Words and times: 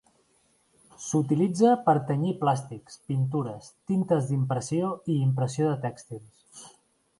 S"utilitza 1.07 1.73
per 1.89 1.95
tenyir 2.07 2.31
plàstics, 2.39 2.97
pintures, 3.11 3.69
tintes 3.93 4.33
d"impressió 4.33 4.91
i 5.17 5.21
impressió 5.29 5.71
de 5.71 5.79
tèxtils. 5.87 6.69